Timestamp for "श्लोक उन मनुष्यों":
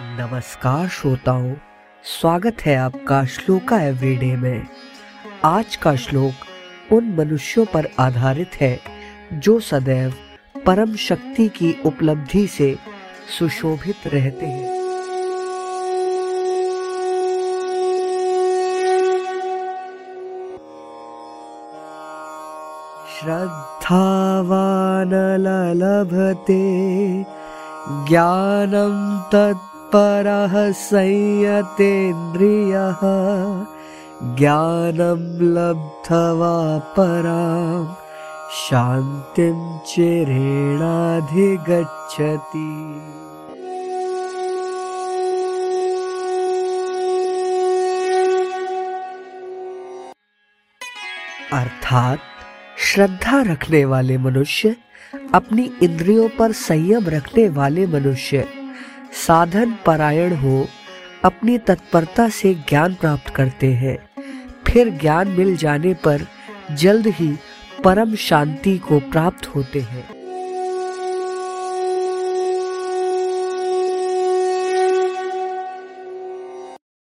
5.96-7.64